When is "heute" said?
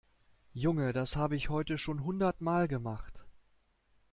1.49-1.77